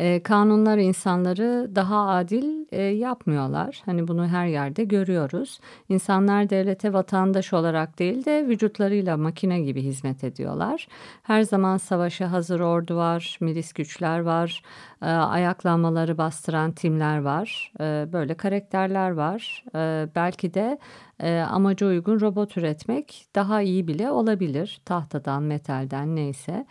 E, 0.00 0.22
kanunlar 0.22 0.78
insanları 0.78 1.70
daha 1.74 2.08
adil 2.08 2.66
e, 2.72 2.82
yapmıyorlar. 2.82 3.82
Hani 3.84 4.08
bunu 4.08 4.26
her 4.28 4.46
yerde 4.46 4.84
görüyoruz. 4.84 5.60
İnsanlar 5.88 6.50
devlete 6.50 6.92
vatandaş 6.92 7.52
olarak 7.52 7.98
değil 7.98 8.24
de 8.24 8.46
vücutlarıyla 8.48 9.16
makine 9.16 9.60
gibi 9.60 9.82
hizmet 9.82 10.24
ediyorlar. 10.24 10.88
Her 11.22 11.42
zaman 11.42 11.76
savaşa 11.76 12.32
hazır 12.32 12.60
ordu 12.60 12.96
var, 12.96 13.38
milis 13.40 13.72
güçler 13.72 14.20
var, 14.20 14.62
e, 15.02 15.06
ayaklanmaları 15.06 16.18
bastıran 16.18 16.72
timler 16.72 17.20
var. 17.20 17.72
E, 17.80 18.12
böyle 18.12 18.34
karakterler 18.34 19.10
var. 19.10 19.64
E, 19.74 20.08
belki 20.14 20.54
de 20.54 20.78
e, 21.22 21.40
amaca 21.40 21.86
uygun 21.86 22.20
robot 22.20 22.56
üretmek 22.56 23.26
daha 23.34 23.62
iyi 23.62 23.88
bile 23.88 24.10
olabilir. 24.10 24.80
Tahtadan, 24.84 25.42
metalden 25.42 26.16
neyse. 26.16 26.66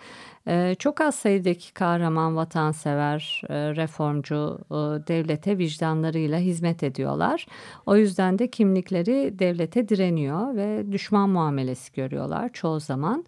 E, 0.48 0.76
çok 0.80 1.02
az 1.02 1.16
sayıdaki 1.16 1.74
kahraman, 1.74 2.36
vatansever, 2.36 3.42
e, 3.50 3.76
reformcu 3.76 4.60
e, 4.66 4.76
devlete 5.08 5.58
vicdanlarıyla 5.58 6.40
hizmet 6.40 6.84
ediyorlar. 6.84 7.46
O 7.86 7.96
yüzden 7.96 8.40
de 8.40 8.50
kimlikleri 8.52 9.40
devlete 9.40 9.90
direniyor 9.90 10.56
ve 10.56 10.92
düşman 10.92 11.30
muamelesi 11.30 11.94
görüyorlar 11.94 12.50
çoğu 12.54 12.80
zaman. 12.80 13.26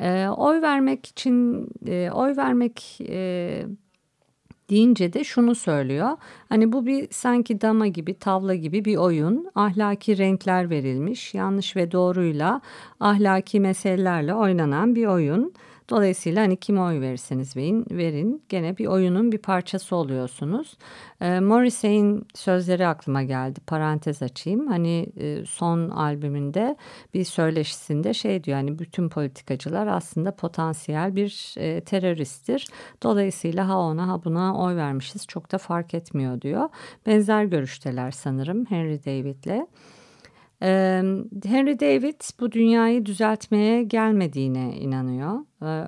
E, 0.00 0.28
oy 0.28 0.62
vermek 0.62 1.06
için, 1.06 1.68
e, 1.86 2.10
oy 2.10 2.36
vermek... 2.36 2.98
E, 3.08 3.66
deyince 4.70 5.12
de 5.12 5.24
şunu 5.24 5.54
söylüyor. 5.54 6.10
Hani 6.48 6.72
bu 6.72 6.86
bir 6.86 7.08
sanki 7.10 7.60
dama 7.60 7.86
gibi, 7.86 8.14
tavla 8.14 8.54
gibi 8.54 8.84
bir 8.84 8.96
oyun. 8.96 9.46
Ahlaki 9.54 10.18
renkler 10.18 10.70
verilmiş, 10.70 11.34
yanlış 11.34 11.76
ve 11.76 11.92
doğruyla 11.92 12.60
ahlaki 13.00 13.60
meselelerle 13.60 14.34
oynanan 14.34 14.94
bir 14.94 15.06
oyun. 15.06 15.52
Dolayısıyla 15.90 16.42
hani 16.42 16.56
kime 16.56 16.80
oy 16.80 17.00
verirseniz 17.00 17.56
verin, 17.56 17.86
verin 17.90 18.42
gene 18.48 18.78
bir 18.78 18.86
oyunun 18.86 19.32
bir 19.32 19.38
parçası 19.38 19.96
oluyorsunuz. 19.96 20.76
E, 21.20 21.40
Morrissey'in 21.40 22.26
sözleri 22.34 22.86
aklıma 22.86 23.22
geldi 23.22 23.60
parantez 23.66 24.22
açayım. 24.22 24.66
Hani 24.66 25.06
e, 25.20 25.44
son 25.46 25.90
albümünde 25.90 26.76
bir 27.14 27.24
söyleşisinde 27.24 28.14
şey 28.14 28.44
diyor 28.44 28.56
hani 28.56 28.78
bütün 28.78 29.08
politikacılar 29.08 29.86
aslında 29.86 30.36
potansiyel 30.36 31.16
bir 31.16 31.54
e, 31.56 31.80
teröristtir. 31.80 32.66
Dolayısıyla 33.02 33.68
ha 33.68 33.78
ona 33.78 34.08
ha 34.08 34.24
buna 34.24 34.58
oy 34.58 34.76
vermişiz 34.76 35.26
çok 35.26 35.52
da 35.52 35.58
fark 35.58 35.94
etmiyor 35.94 36.40
diyor. 36.40 36.68
Benzer 37.06 37.44
görüşteler 37.44 38.10
sanırım 38.10 38.66
Henry 38.66 39.04
David'le. 39.04 39.66
Henry 41.44 41.80
David 41.80 42.20
bu 42.40 42.52
dünyayı 42.52 43.06
düzeltmeye 43.06 43.82
gelmediğine 43.82 44.76
inanıyor. 44.76 45.38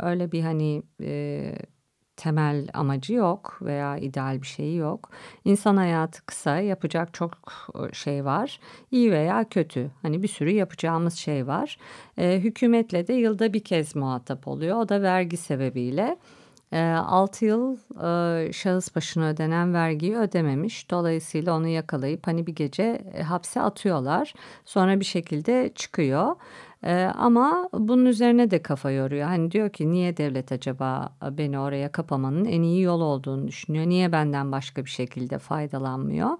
Öyle 0.02 0.32
bir 0.32 0.42
hani 0.42 0.82
e, 1.02 1.52
temel 2.16 2.68
amacı 2.74 3.14
yok 3.14 3.58
veya 3.62 3.96
ideal 3.96 4.42
bir 4.42 4.46
şeyi 4.46 4.76
yok. 4.76 5.10
İnsan 5.44 5.76
hayatı 5.76 6.26
kısa, 6.26 6.60
yapacak 6.60 7.14
çok 7.14 7.32
şey 7.92 8.24
var. 8.24 8.60
İyi 8.90 9.12
veya 9.12 9.48
kötü. 9.48 9.90
Hani 10.02 10.22
bir 10.22 10.28
sürü 10.28 10.50
yapacağımız 10.50 11.14
şey 11.14 11.46
var. 11.46 11.78
E, 12.18 12.40
hükümetle 12.40 13.06
de 13.06 13.12
yılda 13.12 13.52
bir 13.52 13.64
kez 13.64 13.96
muhatap 13.96 14.48
oluyor. 14.48 14.76
O 14.76 14.88
da 14.88 15.02
vergi 15.02 15.36
sebebiyle. 15.36 16.16
6 16.72 17.44
ee, 17.44 17.48
yıl 17.48 17.76
e, 17.76 18.52
şahıs 18.52 18.96
başına 18.96 19.28
ödenen 19.28 19.74
vergiyi 19.74 20.16
ödememiş. 20.16 20.90
Dolayısıyla 20.90 21.56
onu 21.56 21.68
yakalayıp 21.68 22.26
hani 22.26 22.46
bir 22.46 22.54
gece 22.54 23.02
e, 23.14 23.22
hapse 23.22 23.60
atıyorlar. 23.60 24.34
Sonra 24.64 25.00
bir 25.00 25.04
şekilde 25.04 25.72
çıkıyor. 25.74 26.36
Ee, 26.84 27.10
ama 27.18 27.68
bunun 27.72 28.06
üzerine 28.06 28.50
de 28.50 28.62
kafa 28.62 28.90
yoruyor. 28.90 29.28
Hani 29.28 29.50
diyor 29.50 29.70
ki 29.70 29.92
niye 29.92 30.16
devlet 30.16 30.52
acaba 30.52 31.16
beni 31.30 31.58
oraya 31.58 31.92
kapamanın 31.92 32.44
en 32.44 32.62
iyi 32.62 32.82
yol 32.82 33.00
olduğunu 33.00 33.48
düşünüyor. 33.48 33.86
Niye 33.86 34.12
benden 34.12 34.52
başka 34.52 34.84
bir 34.84 34.90
şekilde 34.90 35.38
faydalanmıyor? 35.38 36.30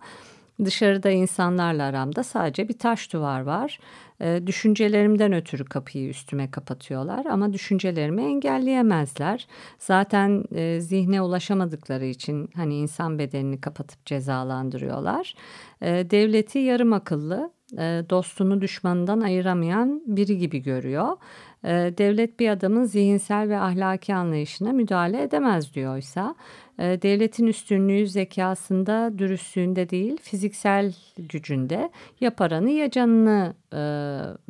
Dışarıda 0.65 1.11
insanlarla 1.11 1.85
aramda 1.85 2.23
sadece 2.23 2.69
bir 2.69 2.79
taş 2.79 3.13
duvar 3.13 3.41
var. 3.41 3.79
E, 4.21 4.47
düşüncelerimden 4.47 5.33
ötürü 5.33 5.65
kapıyı 5.65 6.09
üstüme 6.09 6.51
kapatıyorlar 6.51 7.27
ama 7.27 7.53
düşüncelerimi 7.53 8.23
engelleyemezler. 8.23 9.47
Zaten 9.79 10.45
e, 10.55 10.81
zihne 10.81 11.23
ulaşamadıkları 11.23 12.05
için 12.05 12.51
hani 12.55 12.77
insan 12.77 13.19
bedenini 13.19 13.61
kapatıp 13.61 14.07
cezalandırıyorlar. 14.07 15.35
E, 15.81 16.11
devleti 16.11 16.59
yarım 16.59 16.93
akıllı, 16.93 17.51
e, 17.73 18.03
dostunu 18.11 18.61
düşmanından 18.61 19.21
ayıramayan 19.21 20.03
biri 20.07 20.39
gibi 20.39 20.63
görüyor. 20.63 21.17
E, 21.65 21.71
devlet 21.99 22.41
bir 22.41 22.49
adamın 22.49 22.85
zihinsel 22.85 23.49
ve 23.49 23.59
ahlaki 23.59 24.15
anlayışına 24.15 24.73
müdahale 24.73 25.23
edemez 25.23 25.75
diyorsa 25.75 26.35
devletin 26.79 27.47
üstünlüğü 27.47 28.07
zekasında, 28.07 29.19
dürüstlüğünde 29.19 29.91
değil, 29.91 30.17
fiziksel 30.23 30.95
gücünde 31.19 31.91
ya 32.21 32.35
paranı 32.35 32.71
ya 32.71 32.91
canını 32.91 33.55
e, 33.73 33.81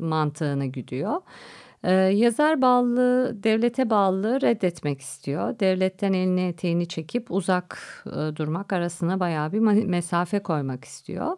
mantığını 0.03 0.67
güdüyor. 0.67 1.21
Ee, 1.87 1.93
yazar 1.93 2.62
bağlılığı, 2.62 3.43
devlete 3.43 3.91
bağlılığı 3.91 4.41
reddetmek 4.41 5.01
istiyor. 5.01 5.59
Devletten 5.61 6.12
elini 6.12 6.41
eteğini 6.41 6.89
çekip 6.89 7.31
uzak 7.31 7.79
e, 8.07 8.37
durmak 8.37 8.73
arasına 8.73 9.21
bayağı 9.21 9.53
bir 9.53 9.59
mesafe 9.85 10.39
koymak 10.39 10.85
istiyor. 10.85 11.37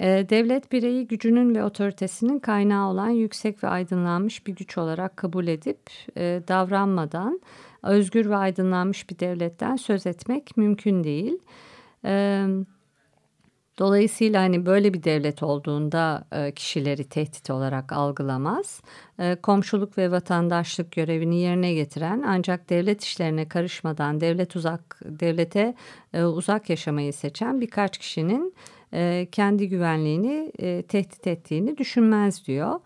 Ee, 0.00 0.26
devlet 0.28 0.72
bireyi 0.72 1.06
gücünün 1.06 1.54
ve 1.54 1.64
otoritesinin 1.64 2.38
kaynağı 2.38 2.90
olan 2.90 3.08
yüksek 3.08 3.64
ve 3.64 3.68
aydınlanmış 3.68 4.46
bir 4.46 4.56
güç 4.56 4.78
olarak 4.78 5.16
kabul 5.16 5.46
edip 5.46 5.80
e, 6.16 6.42
davranmadan 6.48 7.40
özgür 7.82 8.30
ve 8.30 8.36
aydınlanmış 8.36 9.10
bir 9.10 9.18
devletten 9.18 9.76
söz 9.76 10.06
etmek 10.06 10.56
mümkün 10.56 11.04
değil. 11.04 11.38
Dolayısıyla 13.78 14.42
hani 14.42 14.66
böyle 14.66 14.94
bir 14.94 15.02
devlet 15.02 15.42
olduğunda 15.42 16.24
e, 16.32 16.52
kişileri 16.52 17.04
tehdit 17.04 17.50
olarak 17.50 17.92
algılamaz. 17.92 18.80
E, 19.18 19.36
komşuluk 19.42 19.98
ve 19.98 20.10
vatandaşlık 20.10 20.92
görevini 20.92 21.40
yerine 21.40 21.74
getiren 21.74 22.24
ancak 22.26 22.70
devlet 22.70 23.04
işlerine 23.04 23.48
karışmadan 23.48 24.20
devlet 24.20 24.56
uzak 24.56 25.00
devlete 25.04 25.74
e, 26.14 26.24
uzak 26.24 26.70
yaşamayı 26.70 27.12
seçen 27.12 27.60
birkaç 27.60 27.98
kişinin 27.98 28.54
e, 28.94 29.28
kendi 29.32 29.68
güvenliğini 29.68 30.52
e, 30.58 30.82
tehdit 30.82 31.26
ettiğini 31.26 31.78
düşünmez 31.78 32.46
diyor. 32.46 32.80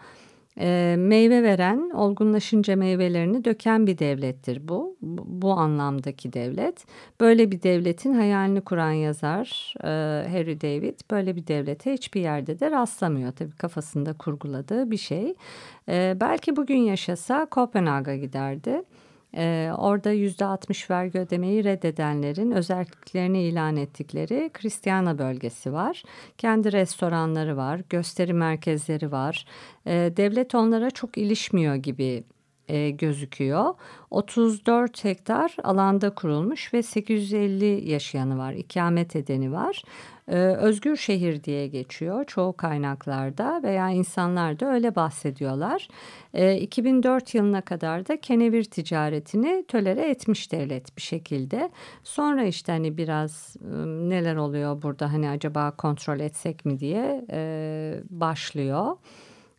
E, 0.60 0.94
meyve 0.98 1.42
veren, 1.42 1.90
olgunlaşınca 1.90 2.76
meyvelerini 2.76 3.44
döken 3.44 3.86
bir 3.86 3.98
devlettir 3.98 4.68
bu. 4.68 4.96
Bu, 5.02 5.52
anlamdaki 5.52 6.32
devlet. 6.32 6.84
Böyle 7.20 7.50
bir 7.50 7.62
devletin 7.62 8.14
hayalini 8.14 8.60
kuran 8.60 8.92
yazar 8.92 9.74
e, 9.80 9.88
Harry 10.28 10.60
David 10.60 11.00
böyle 11.10 11.36
bir 11.36 11.46
devlete 11.46 11.92
hiçbir 11.92 12.20
yerde 12.20 12.60
de 12.60 12.70
rastlamıyor. 12.70 13.32
Tabii 13.32 13.56
kafasında 13.56 14.12
kurguladığı 14.12 14.90
bir 14.90 14.96
şey. 14.96 15.34
E, 15.88 16.16
belki 16.20 16.56
bugün 16.56 16.78
yaşasa 16.78 17.46
Kopenhag'a 17.46 18.16
giderdi. 18.16 18.82
Ee, 19.36 19.70
orada 19.78 20.12
yüzde 20.12 20.44
60 20.44 20.90
vergi 20.90 21.18
ödemeyi 21.18 21.64
reddedenlerin 21.64 22.50
özelliklerini 22.50 23.42
ilan 23.42 23.76
ettikleri 23.76 24.50
Kristiyana 24.52 25.18
bölgesi 25.18 25.72
var. 25.72 26.02
Kendi 26.38 26.72
restoranları 26.72 27.56
var, 27.56 27.80
gösteri 27.90 28.32
merkezleri 28.32 29.12
var. 29.12 29.46
Ee, 29.86 30.12
devlet 30.16 30.54
onlara 30.54 30.90
çok 30.90 31.18
ilişmiyor 31.18 31.74
gibi 31.74 32.24
e, 32.68 32.90
gözüküyor. 32.90 33.74
34 34.10 35.04
hektar 35.04 35.56
alanda 35.64 36.14
kurulmuş 36.14 36.74
ve 36.74 36.82
850 36.82 37.90
yaşayanı 37.90 38.38
var, 38.38 38.52
ikamet 38.52 39.16
edeni 39.16 39.52
var. 39.52 39.82
Ee, 40.28 40.36
özgür 40.36 40.96
şehir 40.96 41.44
diye 41.44 41.66
geçiyor 41.66 42.24
çoğu 42.24 42.56
kaynaklarda 42.56 43.60
veya 43.62 43.90
insanlar 43.90 44.60
da 44.60 44.72
öyle 44.72 44.94
bahsediyorlar. 44.94 45.88
Ee, 46.34 46.56
2004 46.56 47.34
yılına 47.34 47.60
kadar 47.60 48.08
da 48.08 48.20
kenevir 48.20 48.64
ticaretini 48.64 49.64
tölere 49.68 50.10
etmiş 50.10 50.52
devlet 50.52 50.96
bir 50.96 51.02
şekilde. 51.02 51.70
Sonra 52.04 52.44
işte 52.44 52.72
hani 52.72 52.96
biraz 52.96 53.56
ıı, 53.64 54.10
neler 54.10 54.36
oluyor 54.36 54.82
burada 54.82 55.12
hani 55.12 55.28
acaba 55.28 55.70
kontrol 55.70 56.20
etsek 56.20 56.64
mi 56.64 56.78
diye 56.78 57.24
e, 57.30 58.00
başlıyor. 58.10 58.96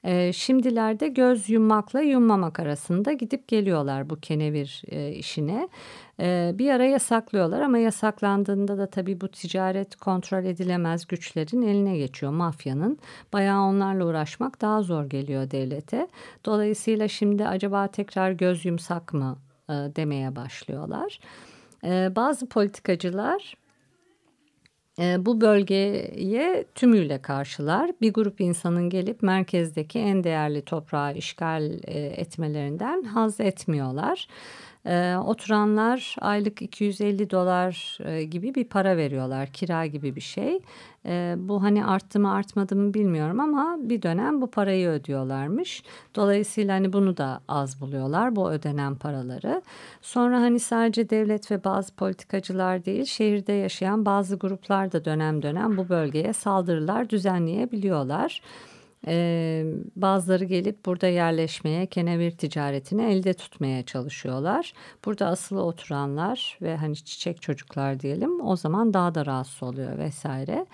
E, 0.03 0.33
şimdilerde 0.33 1.07
göz 1.07 1.49
yummakla 1.49 2.01
yummamak 2.01 2.59
arasında 2.59 3.13
gidip 3.13 3.47
geliyorlar 3.47 4.09
bu 4.09 4.15
kenevir 4.15 4.81
e, 4.87 5.11
işine. 5.11 5.69
E, 6.19 6.51
bir 6.55 6.69
ara 6.69 6.85
yasaklıyorlar 6.85 7.61
ama 7.61 7.77
yasaklandığında 7.77 8.77
da 8.77 8.87
tabii 8.87 9.21
bu 9.21 9.27
ticaret 9.27 9.95
kontrol 9.95 10.45
edilemez 10.45 11.07
güçlerin 11.07 11.61
eline 11.61 11.97
geçiyor 11.97 12.31
mafyanın. 12.31 12.99
Bayağı 13.33 13.61
onlarla 13.61 14.05
uğraşmak 14.05 14.61
daha 14.61 14.81
zor 14.81 15.05
geliyor 15.05 15.51
devlete. 15.51 16.07
Dolayısıyla 16.45 17.07
şimdi 17.07 17.47
acaba 17.47 17.87
tekrar 17.87 18.31
göz 18.31 18.65
yumsak 18.65 19.13
mı 19.13 19.37
e, 19.69 19.73
demeye 19.73 20.35
başlıyorlar. 20.35 21.19
E, 21.83 22.15
bazı 22.15 22.49
politikacılar 22.49 23.55
e, 24.99 25.25
bu 25.25 25.41
bölgeye 25.41 26.65
tümüyle 26.75 27.21
karşılar. 27.21 27.91
Bir 28.01 28.13
grup 28.13 28.41
insanın 28.41 28.89
gelip 28.89 29.21
merkezdeki 29.23 29.99
en 29.99 30.23
değerli 30.23 30.61
toprağı 30.61 31.13
işgal 31.13 31.63
e, 31.83 31.99
etmelerinden 31.99 33.03
haz 33.03 33.39
etmiyorlar. 33.39 34.27
E, 34.85 35.15
oturanlar 35.15 36.15
aylık 36.21 36.61
250 36.61 37.29
dolar 37.29 37.97
e, 38.05 38.23
gibi 38.23 38.55
bir 38.55 38.63
para 38.63 38.97
veriyorlar 38.97 39.47
kira 39.47 39.85
gibi 39.85 40.15
bir 40.15 40.21
şey. 40.21 40.59
E, 41.05 41.35
bu 41.37 41.63
hani 41.63 41.85
arttı 41.85 42.19
mı 42.19 42.33
artmadı 42.33 42.75
mı 42.75 42.93
bilmiyorum 42.93 43.39
ama 43.39 43.77
bir 43.79 44.01
dönem 44.01 44.41
bu 44.41 44.51
parayı 44.51 44.87
ödüyorlarmış. 44.87 45.83
Dolayısıyla 46.15 46.75
hani 46.75 46.93
bunu 46.93 47.17
da 47.17 47.41
az 47.47 47.81
buluyorlar 47.81 48.35
bu 48.35 48.51
ödenen 48.51 48.95
paraları. 48.95 49.61
Sonra 50.01 50.41
hani 50.41 50.59
sadece 50.59 51.09
devlet 51.09 51.51
ve 51.51 51.63
bazı 51.63 51.95
politikacılar 51.95 52.85
değil 52.85 53.05
şehirde 53.05 53.53
yaşayan 53.53 54.05
bazı 54.05 54.35
gruplar 54.35 54.91
da 54.91 55.05
dönem 55.05 55.41
dönem 55.41 55.77
bu 55.77 55.89
bölgeye 55.89 56.33
saldırılar 56.33 57.09
düzenleyebiliyorlar. 57.09 58.41
Ee, 59.07 59.65
bazıları 59.95 60.43
gelip 60.45 60.85
burada 60.85 61.07
yerleşmeye, 61.07 61.85
kenevir 61.85 62.31
ticaretini 62.31 63.03
elde 63.03 63.33
tutmaya 63.33 63.83
çalışıyorlar. 63.83 64.73
Burada 65.05 65.27
asılı 65.27 65.63
oturanlar 65.63 66.57
ve 66.61 66.75
hani 66.75 66.95
çiçek 66.95 67.41
çocuklar 67.41 67.99
diyelim 67.99 68.41
o 68.41 68.55
zaman 68.55 68.93
daha 68.93 69.15
da 69.15 69.25
rahatsız 69.25 69.63
oluyor 69.63 69.97
vesaire. 69.97 70.65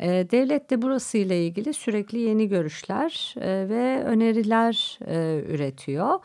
Ee, 0.00 0.26
devlet 0.30 0.70
de 0.70 0.82
burası 0.82 1.18
ile 1.18 1.46
ilgili 1.46 1.74
sürekli 1.74 2.18
yeni 2.18 2.48
görüşler 2.48 3.34
e, 3.40 3.68
ve 3.68 4.04
öneriler 4.04 4.98
e, 5.06 5.44
üretiyor. 5.48 6.18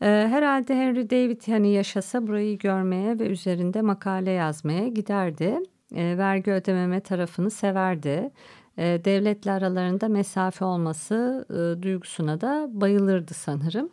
Herhalde 0.00 0.74
Henry 0.74 1.10
David 1.10 1.42
hani 1.46 1.68
yaşasa 1.68 2.26
burayı 2.26 2.58
görmeye 2.58 3.18
ve 3.18 3.26
üzerinde 3.26 3.82
makale 3.82 4.30
yazmaya 4.30 4.88
giderdi. 4.88 5.58
E, 5.94 6.18
vergi 6.18 6.50
ödememe 6.50 7.00
tarafını 7.00 7.50
severdi 7.50 8.30
devletle 8.76 9.52
aralarında 9.52 10.08
mesafe 10.08 10.64
olması 10.64 11.46
e, 11.50 11.82
duygusuna 11.82 12.40
da 12.40 12.68
bayılırdı 12.72 13.34
sanırım. 13.34 13.90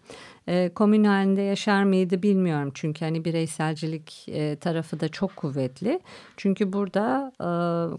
E, 0.48 0.70
komün 0.76 1.04
halinde 1.04 1.42
yaşar 1.42 1.84
mıydı 1.84 2.24
bilmiyorum 2.24 2.72
çünkü 2.74 3.06
hani 3.06 3.26
bireyselcilik 3.26 4.26
e, 4.30 4.56
tarafı 4.56 5.00
da 5.00 5.10
çok 5.10 5.36
kuvvetli. 5.36 6.00
Çünkü 6.38 6.74
burada 6.74 7.32
e, 7.40 7.48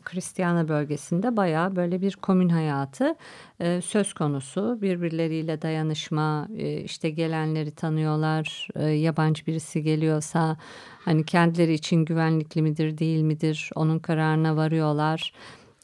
Kristiyana 0.04 0.68
bölgesinde 0.68 1.36
bayağı 1.36 1.76
böyle 1.76 2.00
bir 2.00 2.16
komün 2.16 2.48
hayatı 2.48 3.14
e, 3.60 3.80
söz 3.80 4.12
konusu. 4.12 4.78
Birbirleriyle 4.82 5.62
dayanışma, 5.62 6.48
e, 6.56 6.76
işte 6.80 7.10
gelenleri 7.10 7.70
tanıyorlar, 7.70 8.68
e, 8.76 8.84
yabancı 8.84 9.46
birisi 9.46 9.82
geliyorsa 9.82 10.56
hani 11.04 11.24
kendileri 11.24 11.72
için 11.72 12.04
güvenlikli 12.04 12.62
midir 12.62 12.98
değil 12.98 13.22
midir 13.22 13.70
onun 13.74 13.98
kararına 13.98 14.56
varıyorlar. 14.56 15.32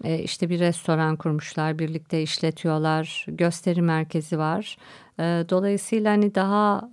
E, 0.04 0.18
işte 0.18 0.50
bir 0.50 0.60
restoran 0.60 1.16
kurmuşlar, 1.16 1.78
birlikte 1.78 2.22
işletiyorlar, 2.22 3.26
gösteri 3.28 3.82
merkezi 3.82 4.38
var. 4.38 4.76
E, 5.18 5.22
dolayısıyla 5.48 6.12
hani 6.12 6.34
daha 6.34 6.90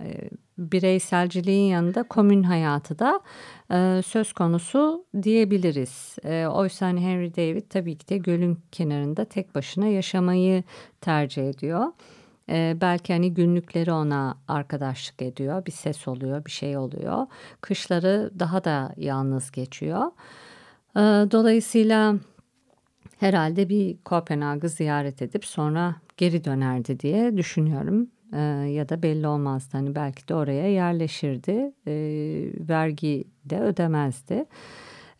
e, 0.00 0.06
bireyselciliğin 0.58 1.70
yanında 1.70 2.02
komün 2.02 2.42
hayatı 2.42 2.98
da 2.98 3.20
e, 3.72 4.02
söz 4.06 4.32
konusu 4.32 5.04
diyebiliriz. 5.22 6.16
E, 6.24 6.46
oysa 6.46 6.86
hani 6.86 7.00
Henry 7.00 7.36
David 7.36 7.70
tabii 7.70 7.98
ki 7.98 8.08
de 8.08 8.16
gölün 8.16 8.58
kenarında 8.72 9.24
tek 9.24 9.54
başına 9.54 9.86
yaşamayı 9.86 10.64
tercih 11.00 11.48
ediyor. 11.48 11.86
E, 12.48 12.76
belki 12.80 13.12
hani 13.12 13.34
günlükleri 13.34 13.92
ona 13.92 14.38
arkadaşlık 14.48 15.22
ediyor, 15.22 15.66
bir 15.66 15.72
ses 15.72 16.08
oluyor, 16.08 16.44
bir 16.44 16.50
şey 16.50 16.76
oluyor. 16.76 17.26
Kışları 17.60 18.30
daha 18.38 18.64
da 18.64 18.94
yalnız 18.96 19.50
geçiyor. 19.50 20.10
Ee, 20.96 21.00
dolayısıyla 21.30 22.16
herhalde 23.20 23.68
bir 23.68 23.96
Kopenhag'ı 24.04 24.68
ziyaret 24.68 25.22
edip 25.22 25.44
sonra 25.44 25.96
geri 26.16 26.44
dönerdi 26.44 27.00
diye 27.00 27.36
düşünüyorum. 27.36 28.10
Ee, 28.34 28.38
ya 28.70 28.88
da 28.88 29.02
belli 29.02 29.26
olmazdı. 29.26 29.68
Hani 29.72 29.94
belki 29.94 30.28
de 30.28 30.34
oraya 30.34 30.72
yerleşirdi. 30.72 31.72
Ee, 31.86 32.50
vergi 32.68 33.24
de 33.44 33.60
ödemezdi. 33.60 34.44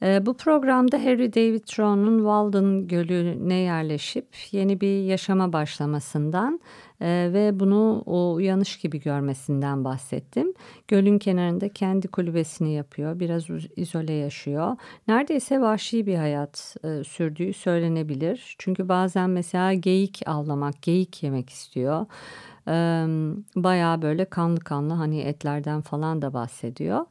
Ee, 0.02 0.26
bu 0.26 0.36
programda 0.36 1.04
Harry 1.04 1.34
David 1.34 1.60
Thoreau'nun 1.60 2.18
Walden 2.18 2.86
Gölü'ne 2.88 3.54
yerleşip 3.54 4.26
yeni 4.50 4.80
bir 4.80 5.02
yaşama 5.04 5.52
başlamasından 5.52 6.60
e, 7.00 7.30
ve 7.32 7.60
bunu 7.60 8.02
o 8.06 8.32
uyanış 8.32 8.76
gibi 8.78 9.00
görmesinden 9.00 9.84
bahsettim. 9.84 10.54
Gölün 10.88 11.18
kenarında 11.18 11.68
kendi 11.68 12.08
kulübesini 12.08 12.72
yapıyor, 12.72 13.20
biraz 13.20 13.44
izole 13.76 14.12
yaşıyor. 14.12 14.76
Neredeyse 15.08 15.60
vahşi 15.60 16.06
bir 16.06 16.16
hayat 16.16 16.76
e, 16.84 17.04
sürdüğü 17.04 17.52
söylenebilir. 17.52 18.56
Çünkü 18.58 18.88
bazen 18.88 19.30
mesela 19.30 19.74
geyik 19.74 20.22
avlamak, 20.26 20.82
geyik 20.82 21.22
yemek 21.22 21.50
istiyor. 21.50 22.06
E, 22.68 22.72
bayağı 23.56 24.02
böyle 24.02 24.24
kanlı 24.24 24.60
kanlı 24.60 24.94
hani 24.94 25.20
etlerden 25.20 25.80
falan 25.80 26.22
da 26.22 26.34
bahsediyor. 26.34 27.06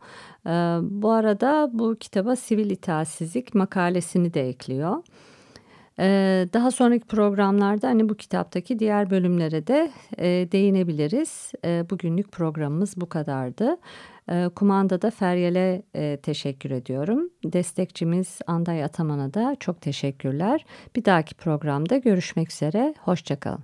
E, 0.46 0.52
bu 0.82 1.12
arada 1.12 1.70
bu 1.74 1.96
kitaba 2.00 2.36
sivil 2.36 2.70
itaatsizlik 2.70 3.56
makalesini 3.56 4.34
de 4.34 4.50
ekliyor. 4.50 4.98
Ee, 6.00 6.48
daha 6.54 6.72
sonraki 6.72 7.08
programlarda 7.08 7.88
hani 7.88 8.10
bu 8.10 8.16
kitaptaki 8.16 8.80
diğer 8.80 9.10
bölümlere 9.10 9.68
de 9.68 9.92
e, 10.18 10.52
değinebiliriz. 10.52 11.52
E, 11.66 11.86
bugünlük 11.90 12.32
programımız 12.32 12.94
bu 12.98 13.10
kadardı. 13.10 13.78
E, 14.30 14.50
kumandada 14.56 15.12
Feryal'e 15.12 15.84
e, 15.96 16.18
teşekkür 16.18 16.72
ediyorum. 16.72 17.30
Destekçimiz 17.46 18.40
Anday 18.48 18.84
Ataman'a 18.84 19.34
da 19.34 19.56
çok 19.60 19.82
teşekkürler. 19.82 20.66
Bir 20.96 21.06
dahaki 21.06 21.36
programda 21.36 21.98
görüşmek 21.98 22.52
üzere. 22.52 22.94
Hoşçakalın. 23.00 23.64